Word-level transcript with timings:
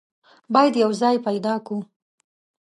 بايد 0.53 0.73
يو 0.83 0.91
ځای 1.01 1.15
پيدا 1.27 1.53
کو. 1.67 1.77